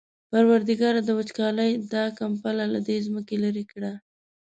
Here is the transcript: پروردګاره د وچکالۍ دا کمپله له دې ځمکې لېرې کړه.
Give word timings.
پروردګاره 0.29 1.01
د 1.05 1.09
وچکالۍ 1.17 1.71
دا 1.93 2.03
کمپله 2.19 2.63
له 2.73 2.79
دې 2.87 2.97
ځمکې 3.07 3.35
لېرې 3.43 3.63
کړه. 3.71 3.93